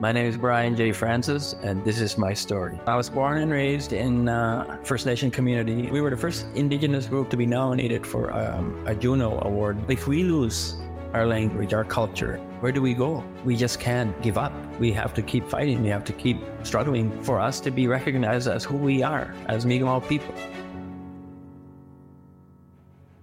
[0.00, 0.92] My name is Brian J.
[0.92, 2.80] Francis, and this is my story.
[2.86, 5.90] I was born and raised in uh, First Nation community.
[5.90, 9.76] We were the first Indigenous group to be nominated for um, a Juno Award.
[9.90, 10.78] If we lose
[11.12, 13.22] our language, our culture, where do we go?
[13.44, 14.54] We just can't give up.
[14.78, 15.82] We have to keep fighting.
[15.82, 19.66] We have to keep struggling for us to be recognized as who we are, as
[19.66, 20.34] Mi'kmaq people.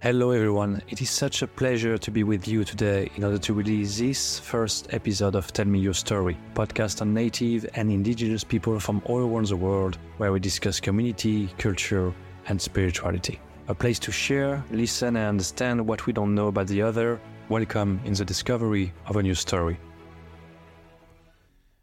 [0.08, 0.82] Hello, everyone.
[0.88, 4.39] It is such a pleasure to be with you today in order to release this
[4.39, 9.18] first episode of Tell Me Your Story, podcast on Native and Indigenous people from all
[9.18, 12.14] around the world, where we discuss community, culture,
[12.48, 13.42] and spirituality.
[13.68, 17.20] A place to share, listen, and understand what we don't know about the other.
[17.50, 19.78] Welcome in the discovery of a new story.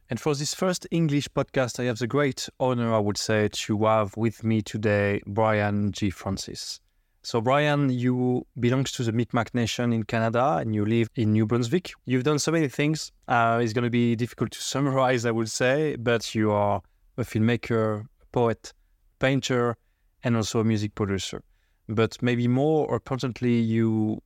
[0.08, 3.84] And for this first English podcast, I have the great honor, I would say, to
[3.84, 6.08] have with me today Brian J.
[6.08, 6.80] Francis.
[7.26, 11.46] So, Brian, you belong to the Mi'kmaq Nation in Canada and you live in New
[11.46, 11.92] Brunswick.
[12.04, 13.12] You've done so many things.
[13.26, 16.82] Uh, it's going to be difficult to summarize, I would say, but you are
[17.16, 18.74] a filmmaker, a poet,
[19.20, 19.74] painter,
[20.22, 21.42] and also a music producer.
[21.88, 24.20] But maybe more importantly, you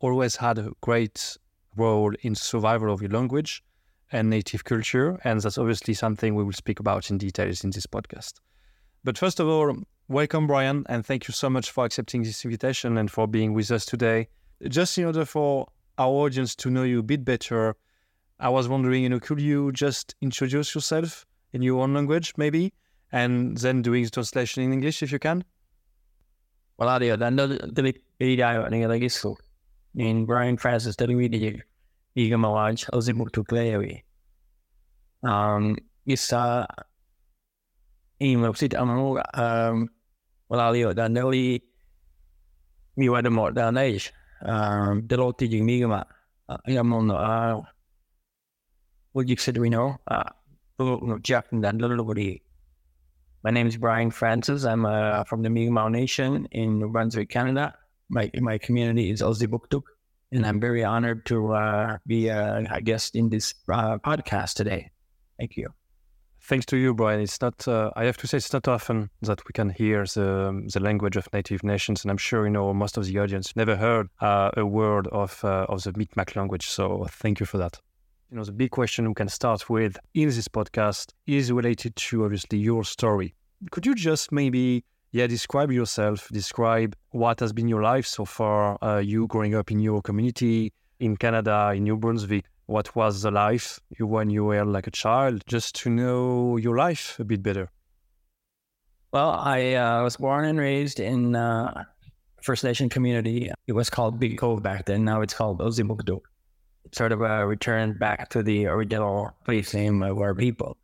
[0.00, 1.36] always had a great
[1.76, 3.62] role in survival of your language
[4.10, 5.20] and native culture.
[5.22, 8.40] And that's obviously something we will speak about in details in this podcast.
[9.04, 9.76] But first of all,
[10.10, 13.70] Welcome, Brian, and thank you so much for accepting this invitation and for being with
[13.70, 14.28] us today.
[14.66, 15.66] Just in order for
[15.98, 17.76] our audience to know you a bit better,
[18.40, 22.72] I was wondering, you know, could you just introduce yourself in your own language, maybe,
[23.12, 25.44] and then doing the translation in English if you can?
[26.80, 29.36] Dia dan dili video ni lagi so.
[29.94, 31.60] In Brian Francis dili video
[32.16, 34.02] iga mawaj ozimu tu klewi.
[35.22, 36.66] Um isa
[38.20, 39.97] imo sit amamu um wala liyo
[40.50, 41.60] dan dili
[42.96, 47.60] mi wada mo dan age um dilo ti jing mi mo no uh
[49.12, 49.96] what you said we know
[50.78, 52.40] no Jack and dan dilo
[53.44, 54.64] My name is Brian Francis.
[54.64, 57.72] I'm uh, from the Mi'kmaq Nation in New Brunswick, Canada.
[58.08, 59.84] My my community is Elsipogtog,
[60.32, 64.90] and I'm very honored to uh, be uh, a guest in this uh, podcast today.
[65.38, 65.77] Thank you.
[66.48, 67.20] Thanks to you, Brian.
[67.20, 67.68] It's not.
[67.68, 71.14] Uh, I have to say, it's not often that we can hear the the language
[71.18, 74.50] of Native nations, and I'm sure you know most of the audience never heard uh,
[74.56, 76.66] a word of of the Mi'kmaq language.
[76.66, 77.78] So thank you for that.
[78.30, 82.24] You know, the big question we can start with in this podcast is related to
[82.24, 83.34] obviously your story.
[83.70, 88.78] Could you just maybe, yeah, describe yourself, describe what has been your life so far,
[88.82, 92.46] uh, you growing up in your community in Canada, in New Brunswick?
[92.68, 96.76] What was the life you when you were like a child, just to know your
[96.76, 97.70] life a bit better?
[99.12, 101.84] Well, I uh, was born and raised in uh,
[102.42, 103.50] First Nation community.
[103.66, 105.04] It was called Big Cove back then.
[105.04, 106.20] Now it's called Elsipogtog
[106.92, 110.76] sort of a return back to the original place name of our people.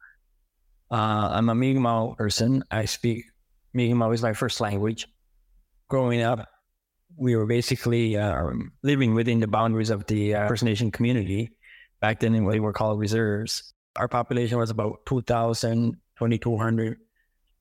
[0.90, 2.62] Uh, I'm a Mi'kmaq person.
[2.70, 3.24] I speak
[3.72, 5.08] Mi'kmaq is my first language.
[5.88, 6.48] Growing up,
[7.16, 8.50] we were basically uh,
[8.82, 11.50] living within the boundaries of the uh, First Nation community.
[12.04, 13.72] Back then, they were called reserves.
[13.96, 16.98] Our population was about 2,000, 2,200.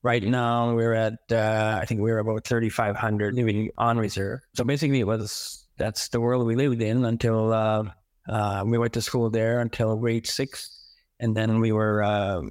[0.02, 4.40] Right now, we're at, uh, I think we're about 3,500 living on reserve.
[4.52, 7.84] So basically, it was that's the world we lived in until uh,
[8.28, 12.42] uh, we went to school there until grade six, and then we were uh,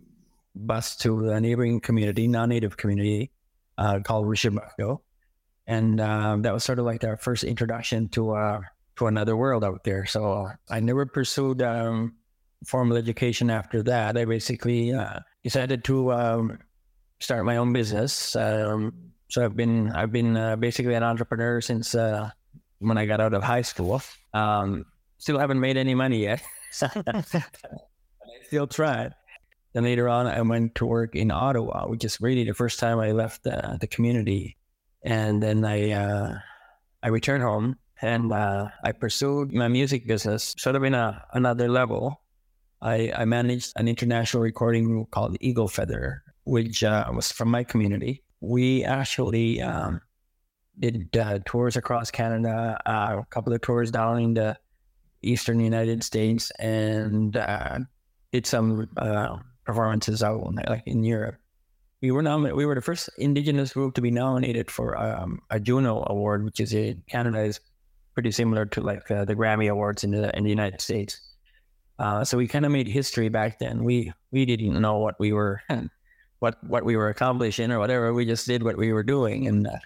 [0.55, 3.29] bused to a neighboring community, non-native community
[3.77, 5.01] uh, called Richibucto,
[5.67, 8.61] and um, that was sort of like our first introduction to uh,
[8.97, 10.05] to another world out there.
[10.05, 12.15] So I never pursued um,
[12.65, 14.17] formal education after that.
[14.17, 16.59] I basically uh, decided to um,
[17.19, 18.35] start my own business.
[18.35, 18.93] Um,
[19.29, 21.95] so I've been I've been uh, basically an entrepreneur since
[22.83, 24.01] when I got out of high school.
[24.33, 24.85] Um,
[25.17, 26.43] still haven't made any money yet.
[28.47, 29.13] Still tried.
[29.73, 32.99] Then later on, I went to work in Ottawa, which is really the first time
[32.99, 34.57] I left uh, the community.
[35.03, 36.37] And then I uh,
[37.01, 41.69] I returned home and uh, I pursued my music business, sort of in a, another
[41.69, 42.21] level.
[42.81, 47.63] I, I managed an international recording group called Eagle Feather, which uh, was from my
[47.63, 48.21] community.
[48.41, 50.01] We actually um,
[50.77, 54.57] did uh, tours across Canada, uh, a couple of tours down in the
[55.21, 57.79] Eastern United States and uh,
[58.33, 61.37] did some uh, performances out like in Europe.
[62.01, 62.57] We were nominated.
[62.57, 66.59] We were the first Indigenous group to be nominated for um, a Juno Award, which
[66.59, 67.61] is in Canada is
[68.13, 71.19] pretty similar to like uh, the Grammy Awards in the in the United States.
[71.99, 73.83] Uh, so we kind of made history back then.
[73.83, 75.61] We we didn't know what we were
[76.39, 78.13] what what we were accomplishing or whatever.
[78.13, 79.77] We just did what we were doing, and uh,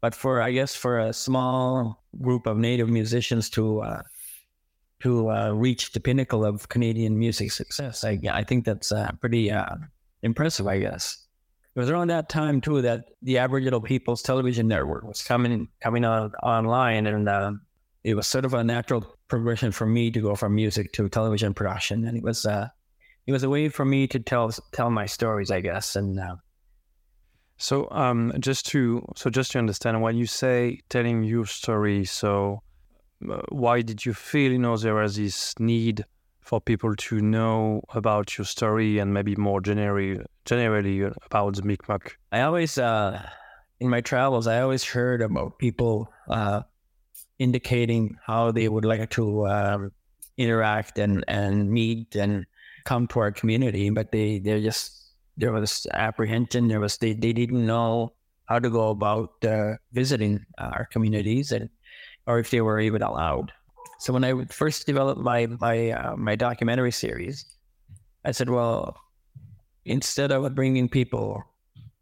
[0.00, 4.02] but for I guess for a small group of Native musicians to uh,
[5.00, 8.04] to uh, reach the pinnacle of Canadian music success.
[8.04, 9.52] I, I think that's uh, pretty
[10.22, 11.24] impressive, I guess.
[11.74, 16.04] It was around that time too that the Aboriginal People's Television Network was coming coming
[16.04, 17.52] on online, and uh,
[18.04, 21.54] it was sort of a natural progression for me to go from music to television
[21.54, 22.68] production, and it was uh,
[23.26, 26.20] it was a way for me to tell tell my stories, I guess, and.
[26.20, 26.36] Uh,
[27.56, 32.62] so um, just to so just to understand when you say telling your story, so
[33.30, 36.04] uh, why did you feel you know there was this need
[36.40, 42.10] for people to know about your story and maybe more generally generally about the Mi'kmaq?
[42.32, 43.24] I always uh,
[43.78, 46.62] in my travels I always heard about people uh,
[47.44, 49.92] indicating how they would like to um,
[50.36, 52.46] interact and and meet and
[52.84, 56.68] come to our community, but they they're just there was apprehension.
[56.68, 58.12] There was they, they didn't know
[58.46, 61.68] how to go about uh, visiting our communities and
[62.26, 63.52] or if they were even allowed.
[63.98, 67.44] So when I first developed my my uh, my documentary series,
[68.24, 68.96] I said, well,
[69.84, 71.42] instead of bringing people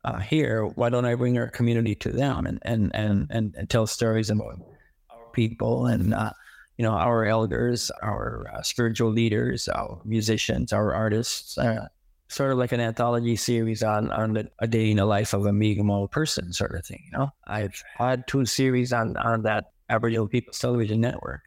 [0.05, 3.71] uh, here, why don't I bring our community to them and and and and, and
[3.71, 4.59] tell stories about
[5.33, 6.33] people and uh,
[6.77, 11.87] you know our elders, our uh, spiritual leaders, our musicians, our artists, uh,
[12.29, 15.47] sort of like an anthology series on on the, a day in the life of
[15.47, 17.03] a Mi'kmaq person, sort of thing.
[17.13, 21.43] You know, I've had two series on on that Aboriginal People's Television Network.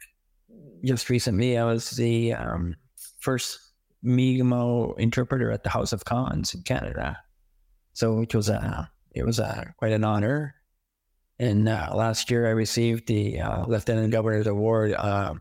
[0.84, 2.76] Just recently, I was the um,
[3.18, 3.58] first
[4.02, 7.18] Mi'kmaq interpreter at the House of Commons in Canada,
[7.92, 10.54] so which was a it was a quite an honor.
[11.38, 15.34] And uh, last year, I received the uh, Lieutenant Governor's Award uh,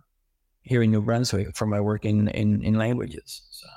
[0.62, 3.44] here in New Brunswick for my work in in, in languages.
[3.52, 3.68] So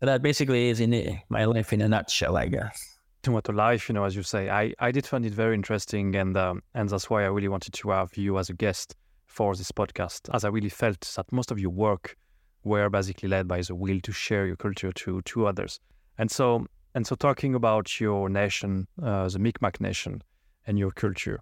[0.00, 2.98] that basically is in it, my life in a nutshell, I guess.
[3.22, 4.48] To what a life, you know, as you say.
[4.48, 7.74] I, I did find it very interesting, and um, and that's why I really wanted
[7.74, 8.94] to have you as a guest
[9.26, 12.16] for this podcast, as I really felt that most of your work
[12.64, 15.80] were basically led by the will to share your culture to to others.
[16.16, 20.22] And so and so, talking about your nation, uh, the Mi'kmaq nation,
[20.68, 21.40] and your culture,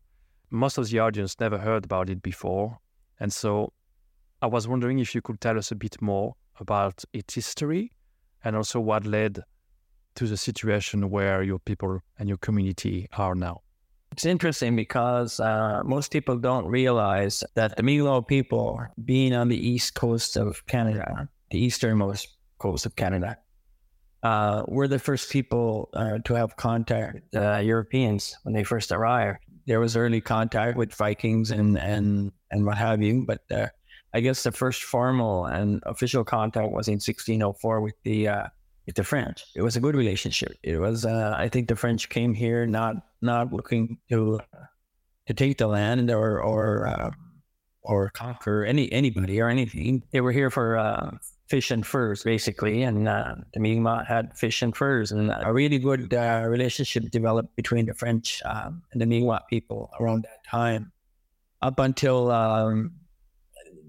[0.50, 2.78] most of the audience never heard about it before,
[3.20, 3.74] and so
[4.40, 7.92] I was wondering if you could tell us a bit more about its history
[8.44, 9.42] and also what led
[10.16, 13.60] to the situation where your people and your community are now?
[14.12, 19.68] It's interesting because uh, most people don't realize that the Mi'kmaq people, being on the
[19.68, 22.28] east coast of Canada, the easternmost
[22.58, 23.36] coast of Canada,
[24.26, 29.38] uh, were the first people uh, to have contact uh, Europeans when they first arrived.
[29.66, 33.68] There was early contact with Vikings and and and what have you, but uh,
[34.14, 38.46] I guess the first formal and official contact was in 1604 with the uh,
[38.86, 39.44] with the French.
[39.54, 40.52] It was a good relationship.
[40.62, 44.40] It was, I think, the French came here not not looking to
[45.26, 47.12] to take the land or or
[47.82, 50.02] or conquer any anybody or anything.
[50.10, 50.68] They were here for
[51.48, 55.78] fish and furs, basically, and uh, the Mi'kmaq had fish and furs, and a really
[55.78, 60.92] good uh, relationship developed between the French um, and the Mi'kmaq people around that time,
[61.62, 62.30] up until.
[62.30, 62.92] Um,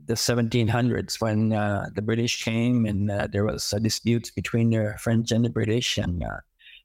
[0.07, 4.95] the 1700s when uh, the British came and uh, there was a dispute between the
[4.97, 6.37] French and the British, and uh,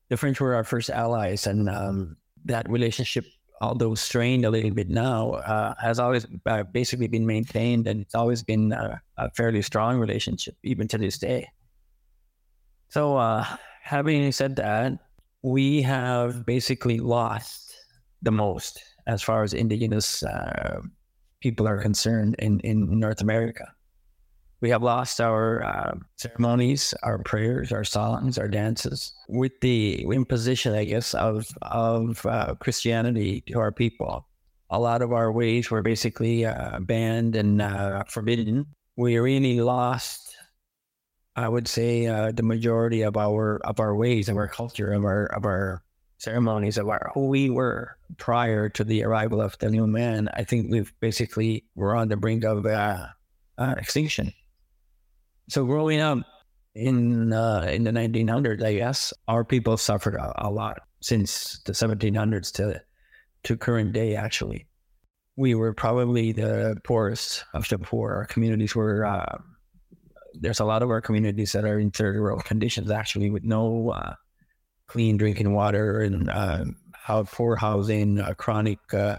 [0.09, 3.25] the French were our first allies, and um, that relationship,
[3.62, 8.14] although strained a little bit now, uh, has always uh, basically been maintained, and it's
[8.14, 9.00] always been a
[9.35, 11.49] fairly strong relationship even to this day.
[12.88, 13.17] So,
[13.82, 14.93] having said that,
[15.43, 17.75] we have basically lost
[18.20, 20.22] the most as far as indigenous
[21.41, 23.72] people are concerned in, in North America.
[24.63, 30.73] We have lost our uh, ceremonies, our prayers, our songs, our dances with the imposition,
[30.73, 34.25] I guess, of of uh, Christianity to our people.
[34.71, 38.67] A lot of our ways were basically uh, banned and uh, forbidden.
[38.97, 40.37] We really lost,
[41.35, 45.03] I would say, uh, the majority of our of our ways, of our culture, of
[45.05, 45.83] our of our
[46.19, 50.45] ceremonies of our, who we were prior to the arrival of the new man, I
[50.45, 53.09] think we've basically we're on the brink of uh,
[53.59, 54.33] uh, extinction.
[55.49, 56.19] So growing up
[56.75, 61.72] in uh, in the 1900s, I guess our people suffered a, a, lot since the
[61.72, 62.81] 1700s to
[63.44, 64.17] to current day.
[64.17, 64.67] Actually,
[65.37, 68.13] we were probably the poorest of the poor.
[68.13, 69.05] Our communities were.
[69.05, 69.39] Uh,
[70.34, 73.91] there's a lot of our communities that are in third world conditions, actually, with no
[73.91, 74.15] uh,
[74.87, 76.65] clean drinking water and uh,
[77.25, 79.17] poor housing, uh, chronic uh,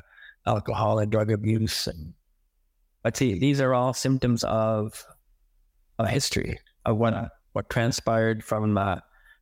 [0.48, 1.88] alcohol and drug abuse.
[1.88, 2.14] And,
[3.04, 5.06] but see, these are all symptoms of
[6.00, 8.98] a history of what what transpired from uh,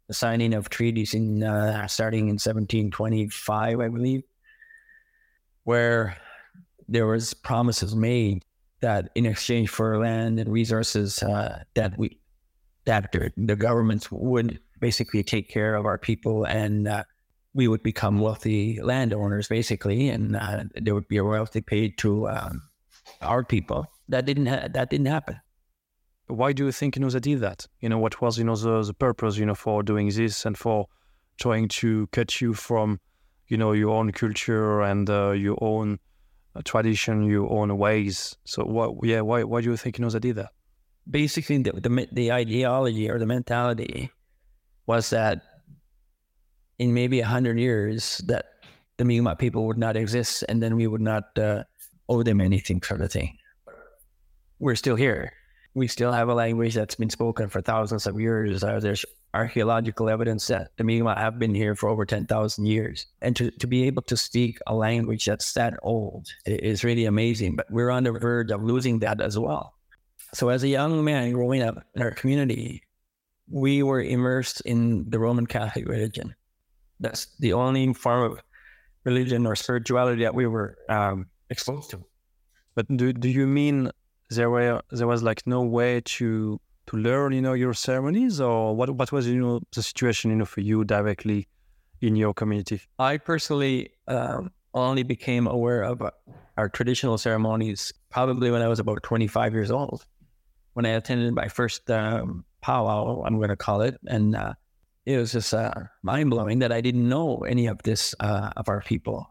[0.08, 4.24] the signing of treaties in uh, starting in 1725, I believe,
[5.64, 6.18] where
[6.90, 8.44] there was promises made
[8.82, 12.20] that in exchange for land and resources, uh, that we
[12.86, 17.04] that the governments would basically take care of our people and uh,
[17.54, 22.28] we would become wealthy landowners, basically, and uh, there would be a royalty paid to
[22.30, 22.62] um,
[23.22, 23.86] our people.
[24.10, 25.40] That didn't ha- that didn't happen.
[26.32, 27.68] Why do you think you did that?
[27.82, 30.88] You know what was you know the, purpose you know for doing this and for
[31.38, 33.00] trying to cut you from
[33.48, 36.00] you know your own culture and uh, your own
[36.56, 38.36] uh, tradition, your own ways.
[38.46, 38.96] So what?
[39.04, 40.52] Yeah, why why do you think you did that?
[41.10, 44.10] Basically, the the, the ideology or the mentality
[44.88, 45.42] was that
[46.80, 48.46] in maybe a hundred years that
[48.98, 51.64] the Mi'kmaq people would not exist, and then we would not uh,
[52.08, 53.38] owe them anything, sort of thing.
[54.60, 55.34] We're still here.
[55.74, 58.64] We still have a language that's been spoken for thousands of years.
[58.64, 63.06] Uh, there's archaeological evidence that the Mi'kmaq have been here for over 10,000 years.
[63.22, 67.56] And to, to be able to speak a language that's that old is really amazing.
[67.56, 69.74] But we're on the verge of losing that as well.
[70.34, 72.84] So, as a young man growing up in our community,
[73.50, 76.36] we were immersed in the Roman Catholic religion.
[77.02, 78.42] That's the only form of
[79.04, 82.06] religion or spirituality that we were um, exposed to.
[82.76, 83.92] But do, do you mean
[84.36, 88.76] there were there was like no way to to learn, you know, your ceremonies, or
[88.76, 91.48] what what was you know the situation, you know, for you directly
[92.02, 92.82] in your community?
[93.00, 96.02] I personally um, only became aware of
[96.58, 100.06] our traditional ceremonies probably when I was about 25 years old,
[100.74, 104.54] when I attended my first um, powwow, I'm going to call it, and uh,
[105.06, 105.74] it was just uh,
[106.04, 109.31] mind blowing that I didn't know any of this uh, of our people.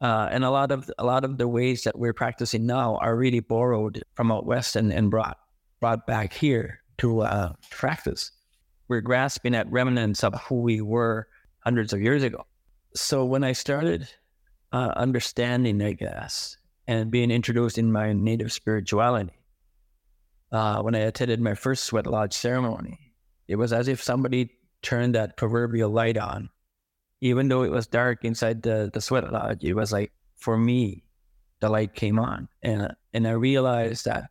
[0.00, 3.16] Uh, and a lot of a lot of the ways that we're practicing now are
[3.16, 5.38] really borrowed from out west and, and brought
[5.80, 8.30] brought back here to uh, practice.
[8.88, 11.28] We're grasping at remnants of who we were
[11.60, 12.46] hundreds of years ago.
[12.94, 14.08] So when I started
[14.72, 19.32] uh, understanding, I guess, and being introduced in my native spirituality,
[20.52, 23.12] uh, when I attended my first sweat lodge ceremony,
[23.48, 24.50] it was as if somebody
[24.82, 26.50] turned that proverbial light on.
[27.26, 31.02] Even though it was dark inside the, the sweat lodge, it was like, for me,
[31.60, 32.48] the light came on.
[32.62, 34.30] And, and I realized that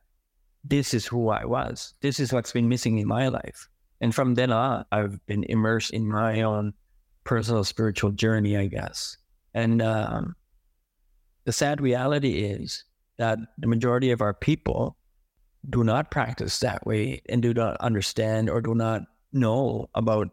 [0.63, 1.93] this is who I was.
[2.01, 3.67] This is what's been missing in my life.
[4.01, 6.73] And from then on, I've been immersed in my own
[7.23, 9.17] personal spiritual journey, I guess.
[9.53, 10.35] And um,
[11.45, 12.83] the sad reality is
[13.17, 14.97] that the majority of our people
[15.69, 19.01] do not practice that way and do not understand or do not
[19.33, 20.29] know about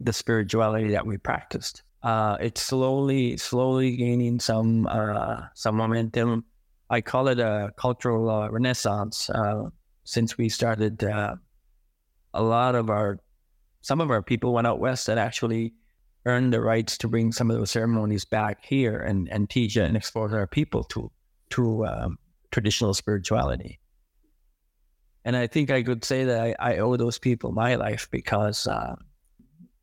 [0.00, 1.82] the spirituality that we practiced.
[2.02, 6.44] Uh, it's slowly, slowly gaining some uh, some momentum.
[6.88, 9.70] I call it a cultural uh, renaissance uh,
[10.04, 11.02] since we started.
[11.02, 11.36] Uh,
[12.34, 13.18] a lot of our,
[13.80, 15.72] some of our people went out west and actually
[16.26, 19.96] earned the rights to bring some of those ceremonies back here and, and teach and
[19.96, 21.10] expose our people to
[21.50, 22.18] to um,
[22.50, 23.78] traditional spirituality.
[25.24, 28.66] And I think I could say that I, I owe those people my life because
[28.66, 28.94] uh,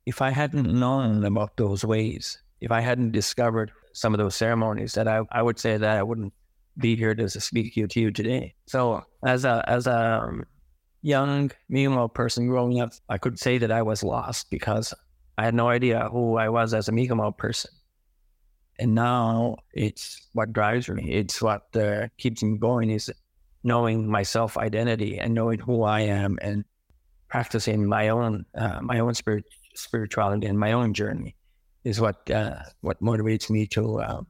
[0.05, 4.93] if I hadn't known about those ways, if I hadn't discovered some of those ceremonies,
[4.93, 6.33] that I, I would say that I wouldn't
[6.77, 8.55] be here to speak to you today.
[8.65, 10.45] So as a as a um,
[11.01, 14.93] young Mi'kmaq person growing up, I could say that I was lost because
[15.37, 17.71] I had no idea who I was as a Mi'kmaq person.
[18.79, 21.11] And now it's what drives me.
[21.11, 22.89] It's what uh, keeps me going.
[22.89, 23.11] Is
[23.63, 26.65] knowing my self identity and knowing who I am and
[27.29, 29.45] practicing my own uh, my own spirit,
[29.75, 31.35] spirituality and my own journey
[31.83, 34.21] is what uh, what motivates me to uh,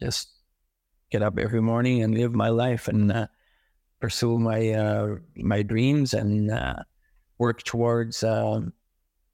[0.00, 0.28] just
[1.10, 3.26] get up every morning and live my life and uh,
[4.00, 6.76] pursue my uh, my dreams and uh,
[7.38, 8.72] work towards um,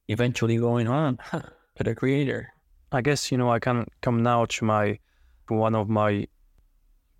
[0.09, 1.19] eventually going on
[1.77, 2.53] to the creator.
[2.93, 4.99] I guess you know I can come now to my
[5.49, 6.27] one of my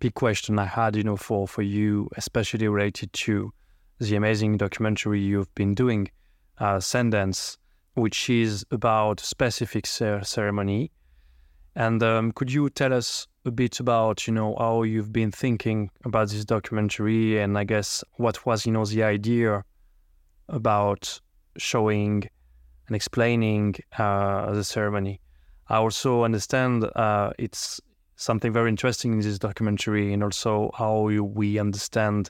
[0.01, 3.53] big question I had, you know, for for you, especially related to
[3.99, 6.09] the amazing documentary you've been doing,
[6.57, 6.79] uh,
[7.93, 10.91] which is about specific cer- ceremony.
[11.75, 15.89] And um, could you tell us a bit about, you know, how you've been thinking
[16.05, 19.63] about this documentary, and I guess what was, you know, the idea
[20.49, 21.19] about
[21.57, 22.29] showing
[22.87, 25.21] and explaining uh, the ceremony.
[25.69, 27.79] I also understand uh, it's
[28.17, 32.29] something very interesting in this documentary, and also how we understand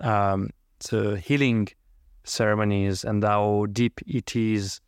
[0.00, 0.50] um,
[0.90, 1.68] the healing
[2.24, 4.80] ceremonies and how deep it is,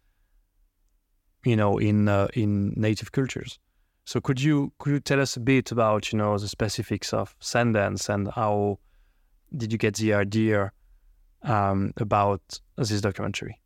[1.47, 3.59] you know, in uh, in native cultures.
[4.05, 7.38] So could you could you tell us a bit about you know the specifics of
[7.41, 8.79] Sundance and how
[9.57, 10.73] did you get the idea
[11.43, 12.43] um, about
[12.76, 13.61] this documentary?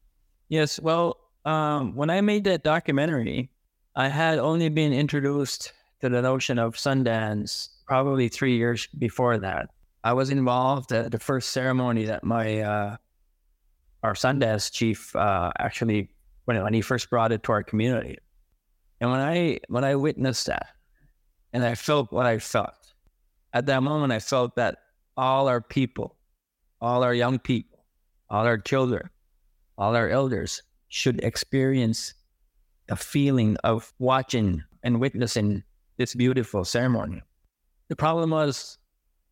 [0.49, 3.51] Yes, well, um, when I made that documentary,
[3.97, 9.71] I had only been introduced to the notion of Sundance probably three years before that.
[10.05, 12.97] I was involved at the first ceremony that my uh,
[14.03, 16.11] our Sundance chief uh, actually
[16.51, 18.19] when when he first brought it to our community,
[19.01, 20.67] and when I when I witnessed that,
[21.53, 22.75] and I felt what I felt
[23.53, 24.79] at that moment, I felt that
[25.17, 26.17] all our people,
[26.81, 27.85] all our young people,
[28.29, 29.11] all our children,
[29.79, 32.15] all our elders should experience
[32.89, 35.63] a feeling of watching and witnessing
[35.99, 37.23] this beautiful ceremony.
[37.89, 38.79] The problem was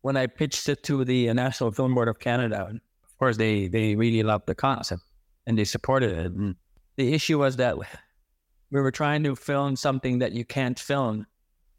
[0.01, 3.95] when I pitched it to the National Film Board of Canada, of course, they, they
[3.95, 5.01] really loved the concept
[5.47, 6.31] and they supported it.
[6.31, 6.55] And
[6.99, 7.77] the issue was that
[8.71, 11.25] we were trying to film something that you can't film.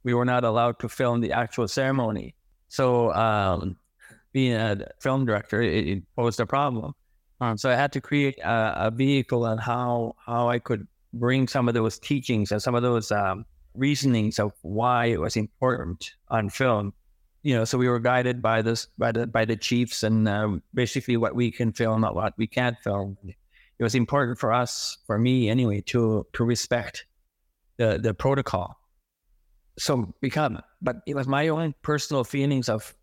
[0.02, 2.34] We were not allowed to film the actual ceremony.
[2.68, 3.76] So, um,
[4.32, 6.94] being a film director, it, it posed a problem.
[7.42, 11.48] Um, so I had to create a, a, vehicle on how how I could bring
[11.48, 16.12] some of those teachings and some of those um, reasonings of why it was important
[16.28, 16.94] on film.
[17.42, 20.56] You know, so we were guided by this by the by the chiefs and uh,
[20.72, 23.18] basically what we can film, not what we can't film.
[23.80, 27.06] It was important for us, for me anyway, to to respect
[27.78, 28.76] the the protocol.
[29.78, 32.94] So become, but it was my own personal feelings of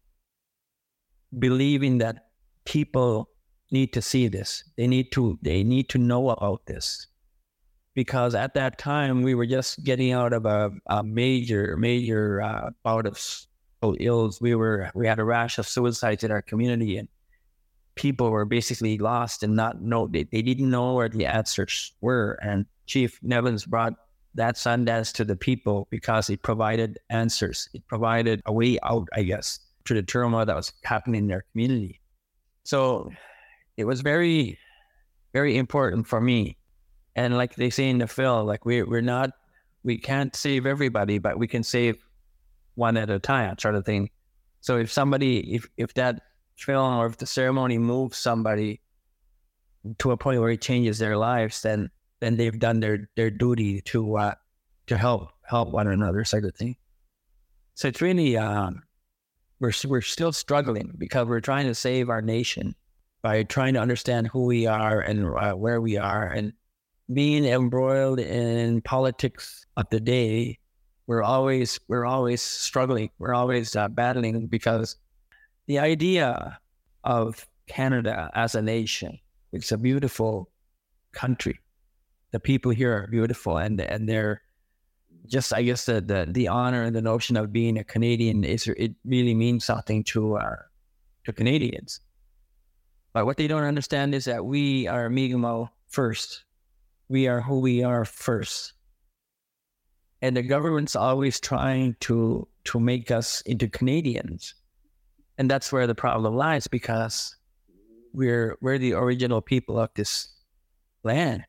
[1.39, 2.27] believing that
[2.65, 3.29] people
[3.71, 4.63] need to see this.
[4.77, 7.07] They need to they need to know about this.
[7.95, 12.69] Because at that time we were just getting out of a, a major, major uh,
[12.83, 13.19] bout of
[13.99, 14.39] ills.
[14.39, 17.07] We were we had a rash of suicides in our community and
[17.97, 22.39] people were basically lost and not know they, they didn't know where the answers were.
[22.41, 23.93] And Chief Nevins brought
[24.35, 27.67] that Sundance to the people because it provided answers.
[27.73, 31.43] It provided a way out, I guess, to the turmoil that was happening in their
[31.51, 31.99] community.
[32.63, 33.11] So
[33.77, 34.57] it was very,
[35.33, 36.57] very important for me.
[37.15, 39.31] And like they say in the film, like we we're not,
[39.83, 41.97] we can't save everybody, but we can save
[42.75, 44.09] one at a time, sort of thing.
[44.61, 46.21] So if somebody, if if that
[46.57, 48.81] film or if the ceremony moves somebody
[49.99, 53.81] to a point where it changes their lives, then then they've done their their duty
[53.81, 54.35] to uh,
[54.87, 56.75] to help help one another, sort of thing.
[57.75, 58.83] So it's really um,
[59.59, 62.75] we're we're still struggling because we're trying to save our nation
[63.21, 66.53] by trying to understand who we are and uh, where we are and
[67.13, 70.57] being embroiled in politics of the day
[71.07, 74.97] we're always we're always struggling we're always uh, battling because
[75.67, 76.59] the idea
[77.03, 79.19] of canada as a nation
[79.51, 80.49] it's a beautiful
[81.11, 81.59] country
[82.31, 84.41] the people here are beautiful and and they're
[85.27, 88.67] just i guess the the, the honor and the notion of being a canadian is
[88.67, 90.67] it really means something to our
[91.25, 92.01] to canadians
[93.17, 96.43] but what they don't understand is that we are Mi'kmaq first.
[97.09, 98.73] We are who we are first.
[100.21, 104.53] And the government's always trying to to make us into Canadians.
[105.37, 107.35] And that's where the problem lies because
[108.13, 110.29] we're we're the original people of this
[111.03, 111.45] land.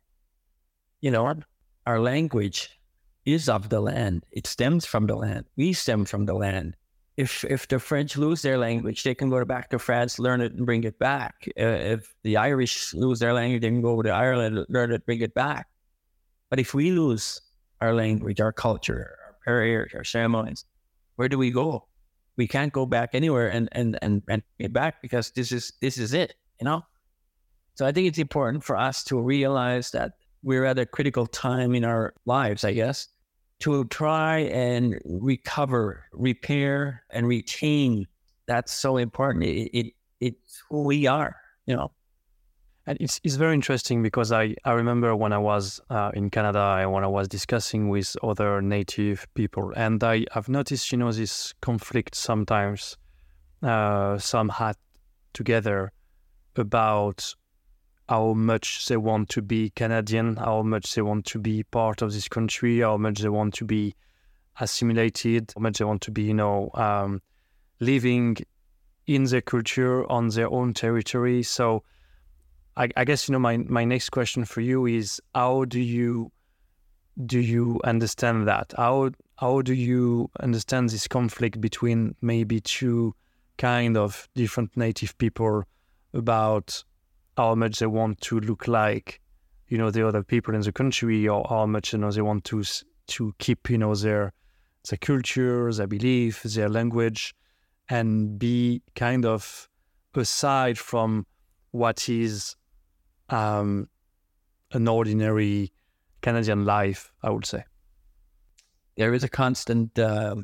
[1.01, 1.35] You know,
[1.87, 2.79] our language
[3.25, 4.25] is of the land.
[4.33, 5.47] It stems from the land.
[5.57, 6.77] We stem from the land
[7.19, 10.53] if if the French lose their language, they can go back to France, learn it,
[10.53, 11.49] and bring it back.
[11.59, 15.05] Uh, if the Irish lose their language, they can go over to Ireland, learn it,
[15.05, 15.67] bring it back.
[16.49, 17.41] But if we lose
[17.81, 20.65] our language, our culture, our prayers, our ceremonies,
[21.17, 21.88] where do we go?
[22.39, 25.99] We can't go back anywhere and and and, and get back because this is this
[25.99, 26.87] is it, you know.
[27.75, 31.75] So I think it's important for us to realize that we're at a critical time
[31.75, 33.09] in our lives, I guess,
[33.61, 38.07] to try and recover, repair, and retain.
[38.47, 39.45] That's so important.
[39.45, 41.93] It, it it's who we are, you know.
[42.89, 46.79] And it's it's very interesting because I, I remember when I was uh, in Canada
[46.81, 51.13] and when I was discussing with other native people, and I have noticed, you know,
[51.13, 52.97] this conflict sometimes.
[53.63, 54.75] Uh, some had
[55.35, 55.93] together
[56.57, 57.35] about
[58.09, 62.15] how much they want to be Canadian, how much they want to be part of
[62.15, 63.95] this country, how much they want to be
[64.61, 67.21] assimilated, how much they want to be, you know, um,
[67.81, 68.39] living
[69.07, 71.43] in their culture on their own territory.
[71.43, 71.83] So,
[72.79, 76.31] I, I, guess you know my my next question for you is how do you
[77.27, 78.73] do you understand that?
[78.77, 83.15] How how do you understand this conflict between maybe two
[83.57, 85.65] kind of different native people
[86.15, 86.85] about
[87.37, 89.21] how much they want to look like,
[89.67, 92.45] you know, the other people in the country, or how much you know they want
[92.45, 92.63] to
[93.09, 94.33] to keep, you know, their
[94.89, 97.35] their culture, their belief, their language,
[97.89, 99.69] and be kind of
[100.15, 101.27] aside from
[101.73, 102.57] what is
[103.29, 103.89] um,
[104.73, 105.73] an ordinary
[106.23, 107.65] Canadian life, I would say.
[108.97, 110.37] There is a constant uh,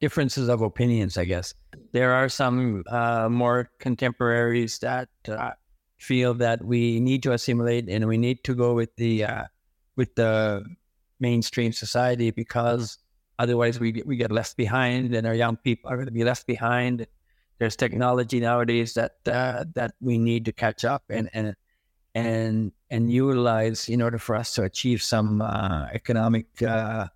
[0.00, 1.54] differences of opinions, I guess.
[1.92, 5.52] There are some uh, more contemporaries that uh,
[5.98, 9.44] feel that we need to assimilate and we need to go with the uh,
[9.96, 10.64] with the
[11.20, 12.98] mainstream society because
[13.38, 16.46] otherwise we we get left behind and our young people are going to be left
[16.46, 17.06] behind.
[17.60, 21.54] There's technology nowadays that uh, that we need to catch up and and
[22.14, 27.08] and and utilize in order for us to achieve some uh, economic uh,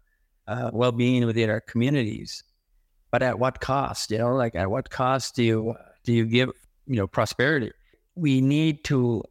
[0.47, 2.45] uh, well-being within our communities.
[3.11, 4.11] But at what cost?
[4.11, 6.51] You know, like at what cost do you do you give
[6.87, 7.73] you know prosperity?
[8.15, 9.25] We need to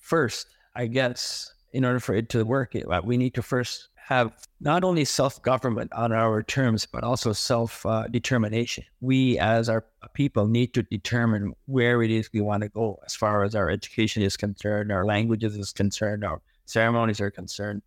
[0.00, 0.46] first,
[0.76, 5.04] I guess, in order for it to work, we need to first have not only
[5.04, 8.84] self government on our terms, but also self uh, determination.
[9.00, 9.84] We, as our
[10.14, 13.70] people, need to determine where it is we want to go as far as our
[13.70, 17.82] education is concerned, our languages is concerned, our ceremonies are concerned.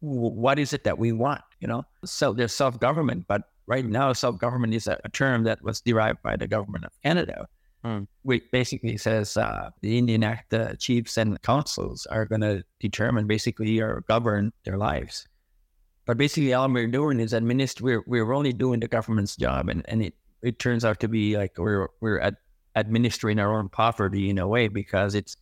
[0.00, 1.42] What is it that we want?
[1.60, 5.44] You know, so there's self government, but right now, self government is a, a, term
[5.44, 7.48] that was derived by the government of Canada.
[7.84, 8.06] Mm.
[8.22, 13.26] Which basically says uh, the Indian Act, the chiefs and councils are going to determine
[13.26, 15.28] basically or govern their lives.
[16.06, 17.84] But basically, all we're doing is administer.
[17.84, 21.36] We're we're only doing the government's job, and, and it, it turns out to be
[21.36, 22.36] like we're we're ad-
[22.74, 25.36] administering our own poverty in a way because it's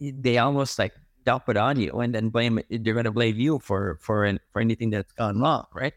[0.00, 0.92] they almost like
[1.24, 2.84] dump it on you and then blame it.
[2.84, 5.94] They're going to blame you for for for anything that's gone wrong, right?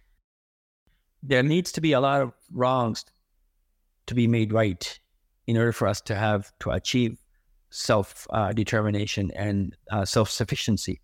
[1.24, 3.06] There needs to be a lot of wrongs
[4.12, 5.00] to be made right
[5.48, 7.18] in order for us to have to achieve
[7.70, 11.02] self uh, determination and uh, self sufficiency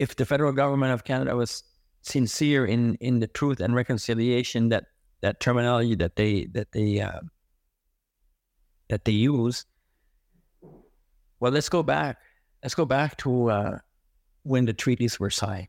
[0.00, 1.62] if the federal government of Canada was
[2.02, 4.84] sincere in in the truth and reconciliation that
[5.20, 7.20] that terminology that they that they uh,
[8.88, 9.66] that they use.
[11.38, 12.16] Well, let's go back.
[12.62, 13.78] Let's go back to uh,
[14.42, 15.68] when the treaties were signed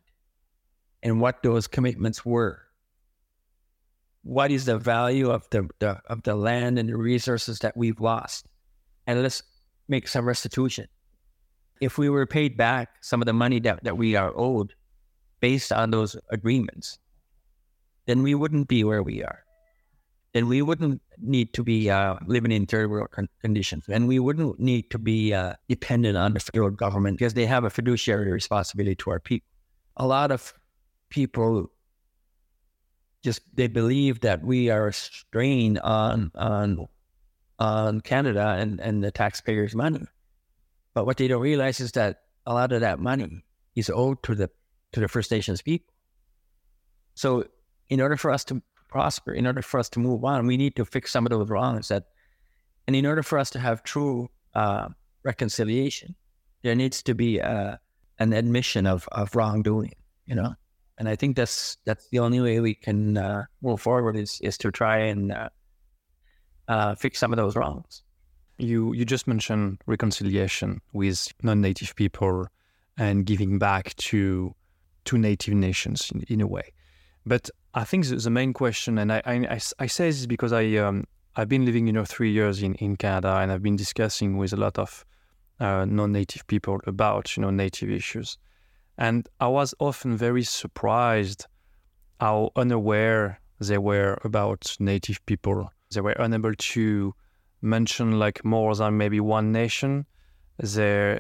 [1.04, 2.63] and what those commitments were.
[4.23, 7.99] What is the value of the, the of the land and the resources that we've
[7.99, 8.45] lost,
[9.07, 9.41] and let's
[9.88, 10.88] make some restitution
[11.81, 14.73] if we were paid back some of the money that, that we are owed
[15.41, 16.99] based on those agreements,
[18.05, 19.39] then we wouldn't be where we are.
[20.34, 24.19] Then we wouldn't need to be uh, living in third world con- conditions, and we
[24.19, 28.31] wouldn't need to be uh, dependent on the federal government because they have a fiduciary
[28.31, 29.47] responsibility to our people.
[29.97, 30.53] A lot of
[31.10, 31.69] people
[33.23, 36.88] just they believe that we are a strain on on
[37.60, 40.01] on Canada and, and the taxpayers' money.
[40.93, 43.43] But what they don't realize is that a lot of that money
[43.75, 44.49] is owed to the
[44.93, 45.93] to the First Nations people.
[47.13, 47.45] So
[47.89, 50.75] in order for us to prosper, in order for us to move on, we need
[50.75, 52.05] to fix some of those wrongs that
[52.88, 54.89] and in order for us to have true uh,
[55.23, 56.15] reconciliation,
[56.63, 57.77] there needs to be uh,
[58.19, 59.93] an admission of, of wrongdoing,
[60.25, 60.55] you know?
[61.01, 64.55] And I think that's that's the only way we can uh, move forward is is
[64.59, 65.49] to try and uh,
[66.67, 68.03] uh, fix some of those wrongs.
[68.59, 72.45] You you just mentioned reconciliation with non-native people
[72.99, 74.53] and giving back to
[75.05, 76.71] to native nations in, in a way.
[77.25, 80.75] But I think the, the main question, and I, I, I say this because I
[80.75, 84.37] um, I've been living you know three years in, in Canada, and I've been discussing
[84.37, 85.03] with a lot of
[85.59, 88.37] uh, non-native people about you know native issues,
[89.01, 91.47] and I was often very surprised
[92.19, 95.71] how unaware they were about native people.
[95.91, 97.15] They were unable to
[97.63, 100.05] mention like more than maybe one nation.
[100.59, 101.19] They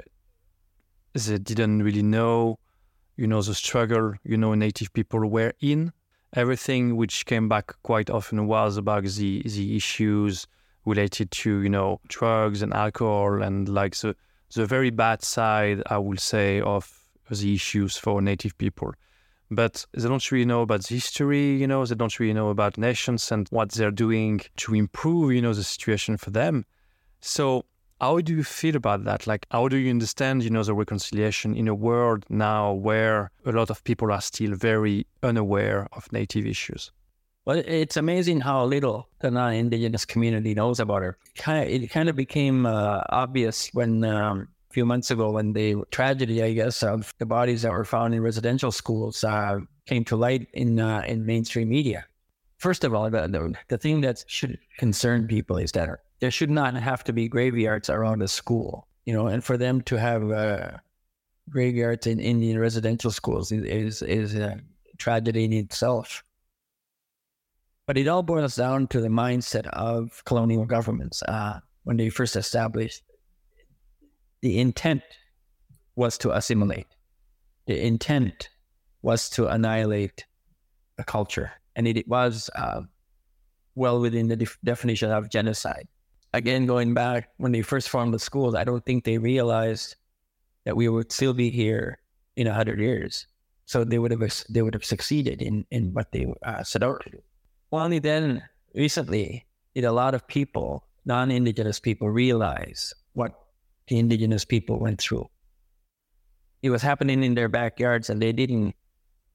[1.13, 2.59] they didn't really know,
[3.17, 5.91] you know, the struggle, you know, native people were in.
[6.33, 10.45] Everything which came back quite often was about the the issues
[10.85, 14.15] related to, you know, drugs and alcohol and like the
[14.53, 17.00] the very bad side, I will say, of
[17.35, 18.93] the issues for native people
[19.51, 22.77] but they don't really know about the history, you know, they don't really know about
[22.77, 26.65] nations and what they're doing to improve, you know, the situation for them.
[27.19, 27.65] So
[27.99, 29.27] how do you feel about that?
[29.27, 33.51] Like, how do you understand, you know, the reconciliation in a world now where a
[33.51, 36.91] lot of people are still very unaware of native issues?
[37.43, 41.15] Well, it's amazing how little the non-indigenous community knows about it.
[41.45, 46.53] It kind of became uh, obvious when um, few months ago when the tragedy, I
[46.53, 50.79] guess, of the bodies that were found in residential schools uh, came to light in
[50.79, 52.05] uh, in mainstream media.
[52.57, 56.75] First of all, the, the thing that should concern people is that there should not
[56.75, 60.71] have to be graveyards around a school, you know, and for them to have uh,
[61.49, 64.59] graveyards in Indian residential schools is is a
[64.97, 66.23] tragedy in itself.
[67.87, 72.35] But it all boils down to the mindset of colonial governments uh, when they first
[72.35, 73.03] established
[74.41, 75.03] the intent
[75.95, 76.87] was to assimilate.
[77.67, 78.49] The intent
[79.01, 80.25] was to annihilate
[80.97, 82.81] a culture, and it, it was uh,
[83.75, 85.87] well within the def- definition of genocide.
[86.33, 89.95] Again, going back when they first formed the schools, I don't think they realized
[90.65, 91.99] that we would still be here
[92.35, 93.27] in a hundred years.
[93.65, 97.01] So they would have they would have succeeded in in what they uh, set out
[97.03, 97.21] to do.
[97.69, 98.43] Well, only then
[98.75, 103.33] recently did a lot of people, non-indigenous people, realize what
[103.91, 105.29] the indigenous people went through.
[106.61, 108.73] It was happening in their backyards, and they didn't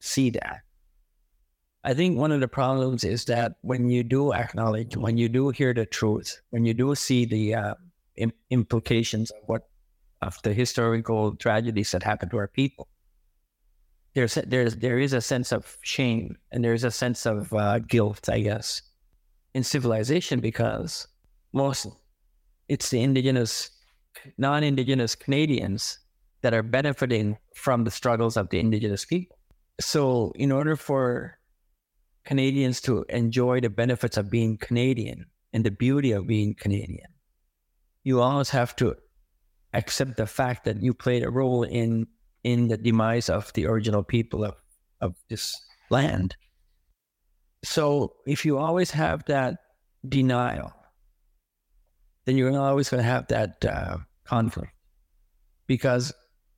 [0.00, 0.62] see that.
[1.84, 5.50] I think one of the problems is that when you do acknowledge, when you do
[5.50, 7.74] hear the truth, when you do see the uh,
[8.50, 9.68] implications of what
[10.22, 12.88] of the historical tragedies that happened to our people,
[14.14, 18.30] there's there's there is a sense of shame and there's a sense of uh, guilt,
[18.30, 18.80] I guess,
[19.52, 21.06] in civilization because
[21.52, 21.86] most
[22.68, 23.70] it's the indigenous,
[24.38, 25.98] non-indigenous Canadians
[26.42, 29.36] that are benefiting from the struggles of the indigenous people.
[29.80, 31.38] So, in order for
[32.24, 37.08] Canadians to enjoy the benefits of being Canadian and the beauty of being Canadian,
[38.04, 38.96] you always have to
[39.74, 42.06] accept the fact that you played a role in
[42.44, 44.54] in the demise of the original people of,
[45.00, 45.52] of this
[45.90, 46.36] land.
[47.64, 49.56] So if you always have that
[50.08, 50.72] denial,
[52.26, 54.72] then you're always going to have that uh, conflict.
[55.66, 56.12] Because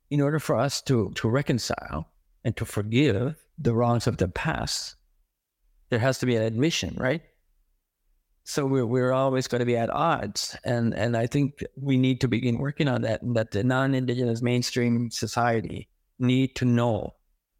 [0.09, 2.09] in order for us to, to reconcile
[2.43, 4.95] and to forgive the wrongs of the past,
[5.89, 7.21] there has to be an admission, right?
[8.43, 10.57] So we're, we're always going to be at odds.
[10.63, 13.93] And, and I think we need to begin working on that, and that the non
[13.93, 17.15] Indigenous mainstream society need to know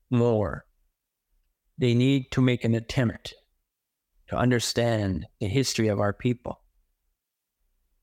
[0.09, 0.65] more.
[1.77, 3.35] They need to make an attempt
[4.29, 6.59] to understand the history of our people.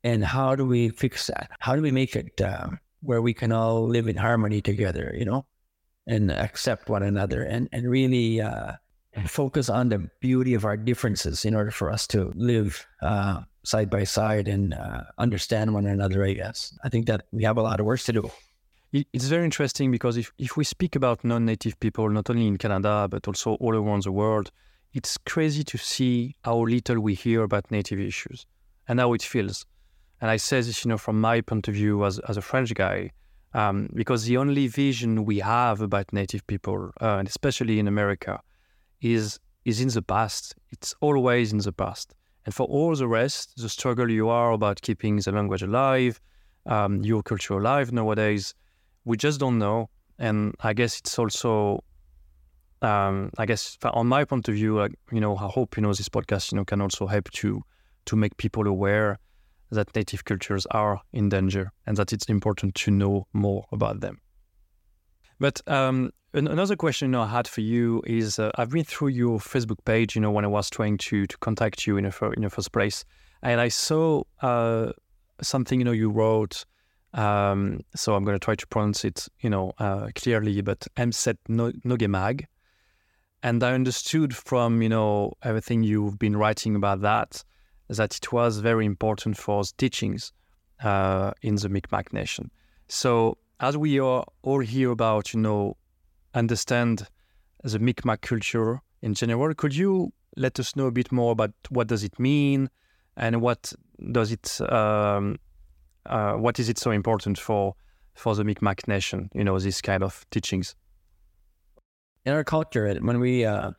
[0.07, 1.51] And how do we fix that?
[1.59, 2.69] How do we make it uh,
[3.03, 5.47] where we can all live in harmony together, you know,
[6.07, 8.75] and accept one another and, and really uh,
[9.27, 13.91] focus on the beauty of our differences in order for us to live uh, side
[13.91, 16.73] by side and uh, understand one another, I guess.
[16.85, 18.31] I think that we have a lot of work to do.
[18.93, 22.59] It's very interesting because if, if we speak about non native people, not only in
[22.59, 24.53] Canada, but also all around the world,
[24.95, 28.47] it's crazy to see how little we hear about native issues
[28.87, 29.67] and how it feels.
[30.21, 32.73] And I say this, you know, from my point of view as, as a French
[32.75, 33.11] guy,
[33.53, 38.41] um, because the only vision we have about native people, uh, and especially in America,
[39.01, 40.55] is is in the past.
[40.71, 42.15] It's always in the past.
[42.45, 46.21] And for all the rest, the struggle you are about keeping the language alive,
[46.67, 48.55] um, your culture alive nowadays,
[49.05, 49.91] we just don't know.
[50.19, 51.83] And I guess it's also,
[52.83, 55.93] um, I guess, on my point of view, like, you know, I hope you know
[55.93, 57.63] this podcast, you know, can also help to
[58.07, 59.19] to make people aware
[59.71, 64.19] that native cultures are in danger and that it's important to know more about them.
[65.39, 69.85] But um, another question I had for you is uh, I've been through your Facebook
[69.85, 72.51] page, you know, when I was trying to to contact you in the, in the
[72.51, 73.05] first place,
[73.43, 74.93] and I saw uh,
[75.43, 76.65] something you know you wrote.
[77.15, 81.39] Um, so I'm going to try to pronounce it, you know, uh, clearly, but Msit
[81.49, 82.45] No'kmaq.
[83.43, 87.43] And I understood from, you know, everything you've been writing about that,
[87.89, 90.33] that it was very important for teachings
[90.83, 92.51] uh, in the Mi'kmaq Nation.
[92.89, 95.77] So as we are all here about, you know,
[96.35, 97.09] understand
[97.63, 101.87] the Mi'kmaq culture in general, could you let us know a bit more about what
[101.87, 102.69] does it mean
[103.17, 103.73] and what
[104.13, 105.39] does it, um,
[106.05, 107.75] uh, what is it so important for
[108.15, 109.31] for the Mi'kmaq Nation?
[109.35, 110.75] You know, these kind of teachings.
[112.25, 113.71] In our culture, when we uh,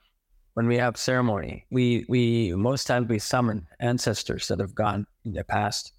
[0.58, 5.34] when we have ceremony, we we most times we summon ancestors that have gone in
[5.34, 5.94] the past,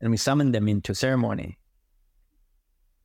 [0.00, 1.58] and we summon them into ceremony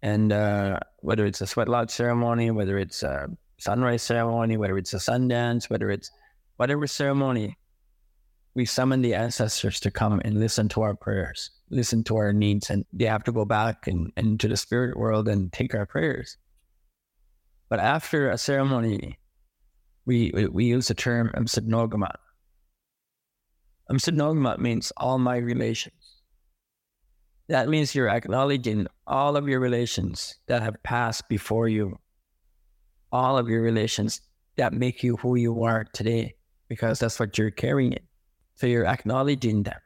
[0.02, 4.96] and uh, whether it's a sweat lodge ceremony, whether it's a sunrise ceremony, whether it's
[4.96, 6.10] a sundance, whether it's
[6.58, 7.56] whatever ceremony,
[8.56, 12.72] we summon the ancestors to come and listen to our prayers, listen to our needs,
[12.72, 16.36] and they have to go back and, into the spirit world and take our prayers.
[17.70, 19.19] But after a ceremony,
[20.10, 22.18] we we, use the term Msit No'kmaq.
[23.92, 26.22] Amsidnogamat means all my relations.
[27.48, 32.00] That means you're acknowledging all of your relations that have passed before you,
[33.12, 34.22] all of your relations
[34.58, 36.36] that make you who you are today,
[36.68, 38.00] because that's what you're carrying.
[38.56, 39.80] So you're acknowledging them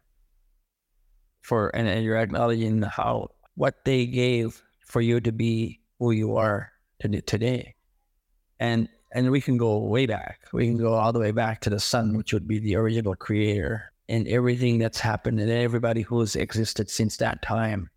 [1.42, 6.38] for, and, and you're acknowledging how what they gave for you to be who you
[6.38, 6.72] are
[7.26, 7.76] today.
[8.60, 10.40] And and we can go way back.
[10.52, 13.16] We can go all the way back to the sun, which would be the original
[13.16, 17.90] creator and everything that's happened and everybody who's existed since that time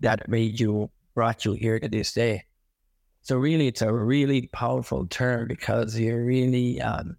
[0.00, 2.44] that made you brought you here to this day.
[3.20, 7.16] So really, it's a really powerful term because you're really um,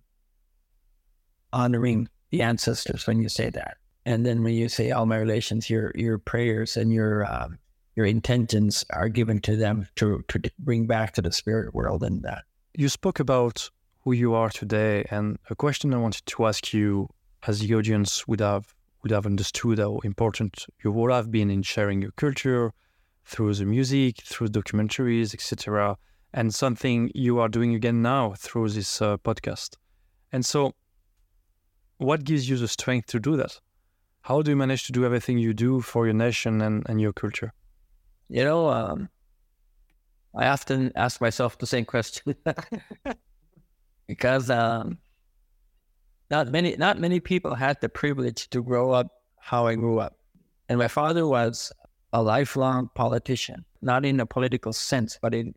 [1.53, 3.77] honoring the ancestors when you say that.
[4.05, 7.57] And then when you say all my relations, your your prayers and your um,
[7.95, 12.23] your intentions are given to them to to bring back to the spirit world and
[12.23, 12.43] that.
[12.75, 17.07] You spoke about who you are today, and a question I wanted to ask you,
[17.45, 21.61] as the audience would have would have understood how important you would have been in
[21.61, 22.71] sharing your culture
[23.25, 25.97] through the music, through documentaries, etc.,
[26.33, 29.75] and something you are doing again now through this uh, podcast.
[30.31, 30.73] And so,
[31.97, 33.59] what gives you the strength to do that?
[34.21, 37.13] How do you manage to do everything you do for your nation and, and your
[37.13, 37.53] culture?
[38.29, 39.09] You know, um,
[40.35, 42.35] I often ask myself the same question
[44.07, 44.97] because um,
[46.31, 49.07] not many not many people had the privilege to grow up
[49.39, 50.17] how I grew up,
[50.69, 51.71] and my father was
[52.11, 55.53] a lifelong politician, not in a political sense, but in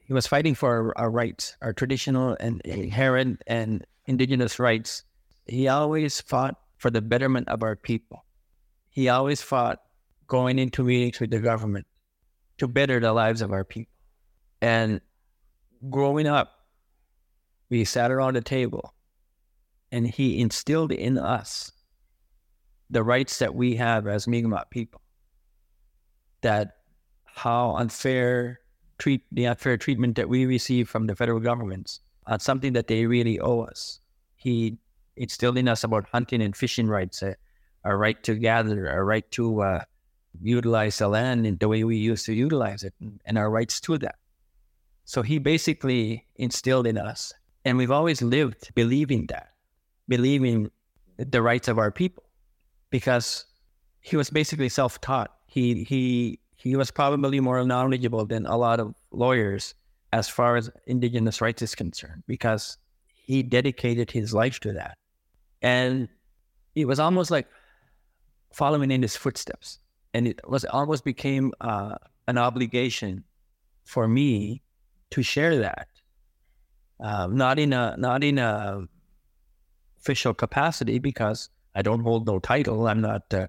[0.00, 5.04] he was fighting for our, our rights, our traditional and inherent and indigenous rights.
[5.46, 8.24] He always fought for the betterment of our people.
[8.90, 9.80] He always fought
[10.26, 11.86] going into meetings with the government
[12.60, 13.92] to better the lives of our people.
[14.60, 15.00] And
[15.88, 16.52] growing up,
[17.70, 18.94] we sat around the table
[19.90, 21.72] and he instilled in us
[22.90, 25.00] the rights that we have as Mi'kmaq people
[26.42, 26.76] that
[27.24, 28.60] how unfair
[28.98, 32.86] treat the unfair treatment that we receive from the federal governments on uh, something that
[32.86, 34.00] they really owe us.
[34.36, 34.76] He
[35.16, 37.36] instilled in us about hunting and fishing rights, a,
[37.84, 39.84] our right to gather, a right to uh,
[40.40, 43.98] utilize the land in the way we used to utilize it, and, our rights to
[43.98, 44.16] that.
[45.04, 47.32] So he basically instilled in us,
[47.64, 49.50] and we've always lived believing that,
[50.08, 50.70] believing
[51.16, 52.24] the rights of our people,
[52.90, 53.44] because
[54.00, 55.30] he was basically self-taught.
[55.46, 59.74] He he he was probably more knowledgeable than a lot of lawyers
[60.12, 62.78] as far as indigenous rights is concerned because
[63.14, 64.94] he dedicated his life to that.
[65.62, 66.08] And
[66.74, 67.46] it was almost like
[68.52, 69.78] following in his footsteps
[70.14, 71.94] and it was almost became uh,
[72.26, 73.24] an obligation
[73.84, 74.62] for me
[75.10, 75.88] to share that
[77.02, 78.82] uh, not in a not in a
[79.98, 82.86] official capacity because I don't hold no title.
[82.86, 83.46] I'm not uh,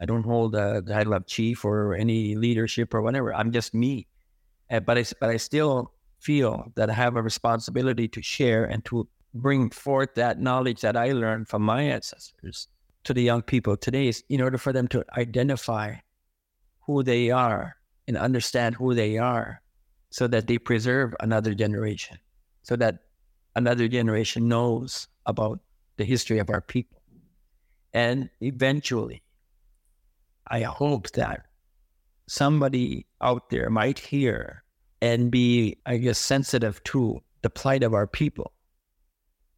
[0.00, 3.34] I don't hold the title of chief or any leadership or whatever.
[3.34, 4.06] I'm just me.
[4.70, 9.06] But I, but I still feel that I have a responsibility to share and to
[9.34, 12.68] bring forth that knowledge that I learned from my ancestors
[13.04, 15.94] to the young people today in order for them to identify
[16.86, 19.60] who they are and understand who they are
[20.10, 22.18] so that they preserve another generation,
[22.62, 22.98] so that
[23.56, 25.60] another generation knows about
[25.96, 27.00] the history of our people.
[27.92, 29.22] And eventually,
[30.46, 31.46] I hope that
[32.26, 34.62] somebody out there might hear
[35.00, 38.52] and be, I guess, sensitive to the plight of our people.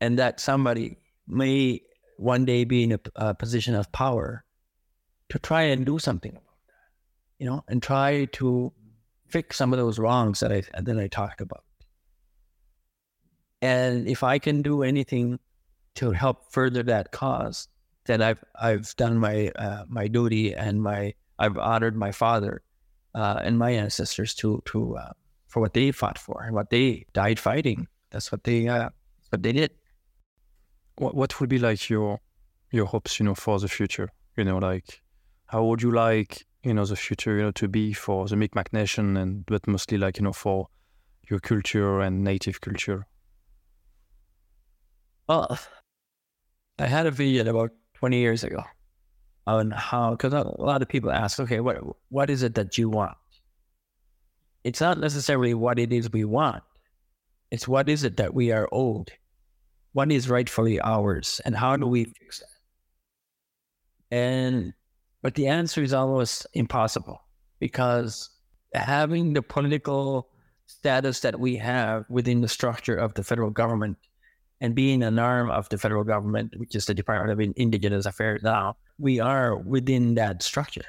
[0.01, 1.83] And that somebody may
[2.19, 4.45] one day be in a, a position of power
[5.29, 6.39] to try and do something
[7.39, 8.73] you know, and try to
[9.29, 11.65] fix some of those wrongs that I that I talked about.
[13.63, 15.39] And if I can do anything
[15.97, 17.69] to help further that cause,
[18.05, 22.63] then I've I've done my uh, my duty and my I've honored my father
[23.15, 25.13] uh, and my ancestors to to uh,
[25.49, 27.89] for what they fought for and what they died fighting.
[28.11, 28.91] That's what they uh,
[29.31, 29.73] what they did.
[30.97, 32.21] What what would be like your
[32.71, 34.11] your hopes, you know, for the future?
[34.37, 35.03] You know, like
[35.47, 38.73] how would you like you know the future, you know, to be for the Mi'kmaq
[38.73, 40.67] Nation and but mostly like you know for
[41.31, 43.07] your culture and native culture.
[45.29, 45.59] Well,
[46.79, 48.63] I had a vision about 20 years ago
[49.47, 52.91] on how, because a lot of people ask, okay, what what is it that you
[52.91, 53.17] want?
[54.65, 56.63] It's not necessarily what it is we want.
[57.51, 59.13] It's what is it that we are owed?
[59.93, 61.41] What is rightfully ours?
[61.45, 64.17] And how do we fix that?
[64.17, 64.75] And,
[65.23, 67.21] but the answer is almost impossible
[67.59, 68.31] because
[68.75, 70.29] having the political
[70.67, 73.97] status that we have within the structure of the federal government
[74.61, 78.43] and being an arm of the federal government, which is the Department of Indigenous Affairs
[78.43, 80.85] now, we are within that structure.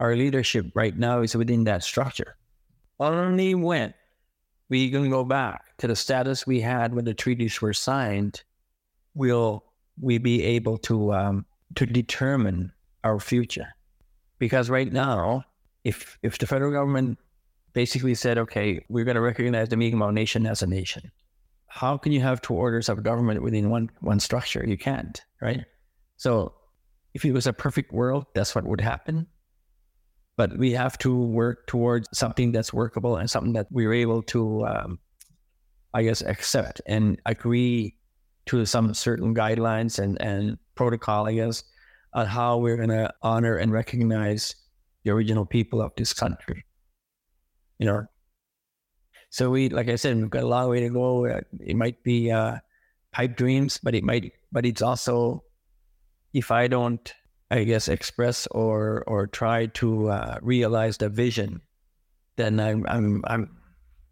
[0.00, 2.36] Our leadership right now is within that structure.
[2.98, 3.94] Only when
[4.68, 8.42] we can go back to the status we had when the treaties were signed,
[9.14, 9.64] will
[10.00, 11.46] we be able to um,
[11.76, 12.72] to determine
[13.04, 13.68] our future.
[14.38, 15.44] Because right now,
[15.84, 17.18] if if the federal government
[17.72, 21.10] basically said, okay, we're going to recognize the Mi'kmaq Nation as a nation,
[21.66, 24.64] how can you have two orders of government within one one structure?
[24.66, 25.64] You can't, right?
[26.16, 26.54] So
[27.14, 29.26] if it was a perfect world, that's what would happen.
[30.36, 34.66] But we have to work towards something that's workable and something that we're able to,
[34.66, 34.98] um,
[35.92, 37.96] I guess, accept and agree
[38.46, 41.64] to some certain guidelines and, and protocol, I guess,
[42.14, 44.54] on how we're going to honor and recognize
[45.04, 46.64] the original people of this country.
[47.78, 48.06] You know,
[49.30, 51.26] so we, like I said, we've got a long way to go.
[51.26, 52.58] Uh, it might be uh,
[53.12, 55.42] pipe dreams, but it might, but it's also,
[56.34, 57.12] if I don't,
[57.50, 61.60] I guess, express or or try to uh, realize the vision,
[62.36, 63.56] then I'm I'm I'm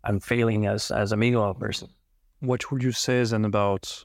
[0.04, 1.88] I'm failing as as a Mi'kmaq person.
[2.40, 4.04] What would you say then about,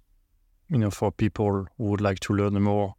[0.70, 2.96] you know, for people who would like to learn more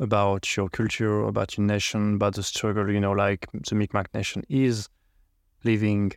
[0.00, 4.42] about your culture, about your nation, about the struggle, you know, like the Mi'kmaq Nation
[4.48, 4.88] is
[5.62, 6.12] living.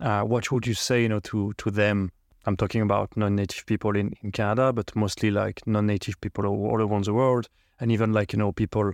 [0.00, 2.10] Uh, what would you say, you know, to to them?
[2.46, 7.04] I'm talking about non-native people in, in Canada, but mostly like non-native people all around
[7.04, 7.48] the world,
[7.80, 8.92] and even like you know people,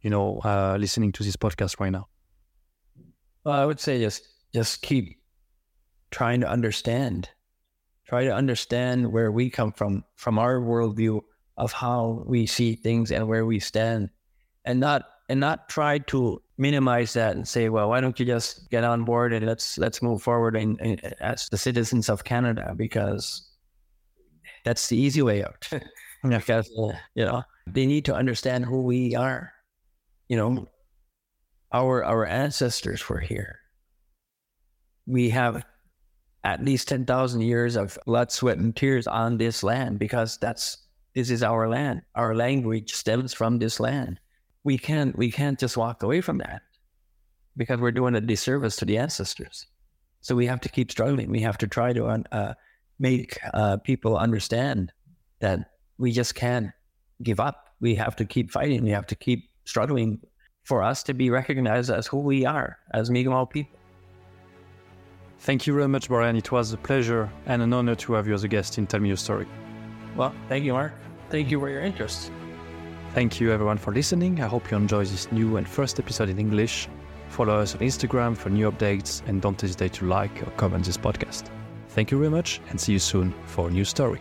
[0.00, 2.06] you know, uh, listening to this podcast right now.
[3.44, 4.22] Well, I would say just
[4.54, 5.18] just keep
[6.12, 7.28] trying to understand,
[8.06, 11.20] try to understand where we come from, from our worldview
[11.56, 14.10] of how we see things and where we stand,
[14.64, 18.70] and not and not try to minimize that and say, well, why don't you just
[18.70, 22.74] get on board and let's let's move forward and, and as the citizens of Canada
[22.76, 23.50] because
[24.64, 25.68] that's the easy way out.
[26.28, 29.52] because uh, you know they need to understand who we are.
[30.28, 30.68] You know,
[31.72, 33.58] our our ancestors were here.
[35.06, 35.64] We have
[36.44, 40.78] at least ten thousand years of blood, sweat, and tears on this land because that's
[41.14, 42.02] this is our land.
[42.14, 44.20] Our language stems from this land
[44.64, 46.62] we can't we can't just walk away from that
[47.56, 49.66] because we're doing a disservice to the ancestors.
[50.22, 51.30] So we have to keep struggling.
[51.30, 52.54] We have to try to uh,
[52.98, 54.90] make uh, people understand
[55.40, 56.70] that we just can't
[57.22, 57.68] give up.
[57.80, 58.82] We have to keep fighting.
[58.82, 60.20] We have to keep struggling
[60.64, 63.78] for us to be recognized as who we are as Mi'kmaq people.
[65.40, 66.36] Thank you very much, Brian.
[66.36, 69.00] It was a pleasure and an honor to have you as a guest in Tell
[69.00, 69.46] Me Your Story.
[70.16, 70.92] Well, thank you, Mark.
[71.30, 72.30] Thank you for your interest.
[73.14, 74.40] Thank you everyone for listening.
[74.40, 76.88] I hope you enjoy this new and first episode in English.
[77.28, 80.96] Follow us on Instagram for new updates and don't hesitate to like or comment this
[80.96, 81.50] podcast.
[81.88, 84.20] Thank you very much and see you soon for a new story.